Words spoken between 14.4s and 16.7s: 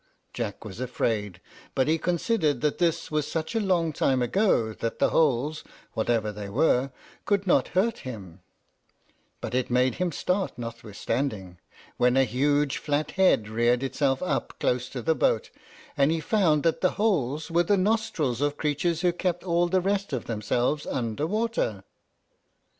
close to the boat, and he found